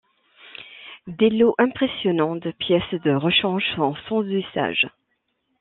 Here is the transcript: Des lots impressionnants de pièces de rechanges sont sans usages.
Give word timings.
Des 1.05 1.29
lots 1.29 1.53
impressionnants 1.59 2.35
de 2.35 2.49
pièces 2.49 2.91
de 3.05 3.11
rechanges 3.13 3.67
sont 3.75 3.93
sans 4.09 4.23
usages. 4.23 4.87